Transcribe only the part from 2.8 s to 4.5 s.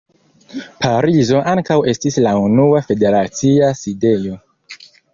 federacia sidejo.